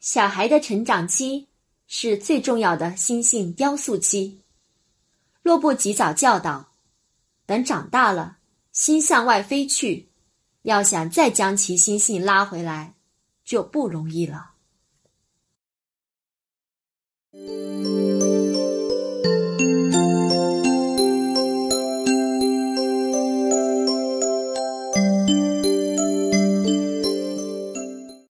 [0.00, 1.48] 小孩的成长期
[1.86, 4.40] 是最重要的心性雕塑期。
[5.42, 6.72] 若不及早教导
[7.46, 8.38] 等长大了
[8.72, 10.08] 心向外飞去
[10.62, 12.94] 要想再将其心性拉回来
[13.44, 14.52] 就不容易了。